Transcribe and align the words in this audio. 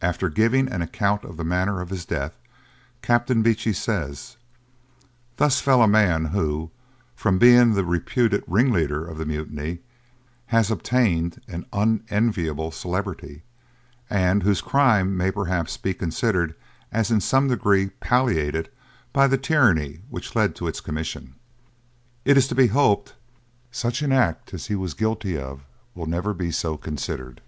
After 0.00 0.30
giving 0.30 0.66
an 0.70 0.80
account 0.80 1.24
of 1.24 1.36
the 1.36 1.44
manner 1.44 1.78
of 1.82 1.90
his 1.90 2.06
death, 2.06 2.38
Captain 3.02 3.42
Beechey 3.42 3.74
says, 3.74 4.38
'Thus 5.36 5.60
fell 5.60 5.82
a 5.82 5.86
man 5.86 6.24
who, 6.24 6.70
from 7.14 7.36
being 7.38 7.74
the 7.74 7.84
reputed 7.84 8.42
ringleader 8.46 9.06
of 9.06 9.18
the 9.18 9.26
mutiny, 9.26 9.80
has 10.46 10.70
obtained 10.70 11.42
an 11.48 11.66
unenviable 11.70 12.70
celebrity, 12.70 13.42
and 14.08 14.42
whose 14.42 14.62
crime 14.62 15.18
may 15.18 15.30
perhaps 15.30 15.76
be 15.76 15.92
considered 15.92 16.54
as 16.90 17.10
in 17.10 17.20
some 17.20 17.48
degree 17.48 17.90
palliated 18.00 18.70
by 19.12 19.26
the 19.26 19.36
tyranny 19.36 20.00
which 20.08 20.34
led 20.34 20.56
to 20.56 20.66
its 20.66 20.80
commission.' 20.80 21.34
It 22.24 22.38
is 22.38 22.48
to 22.48 22.54
be 22.54 22.68
hoped, 22.68 23.16
such 23.70 24.00
an 24.00 24.12
act 24.12 24.54
as 24.54 24.68
he 24.68 24.74
was 24.76 24.94
guilty 24.94 25.38
of 25.38 25.60
will 25.94 26.06
never 26.06 26.32
be 26.32 26.50
so 26.50 26.78
considered. 26.78 27.42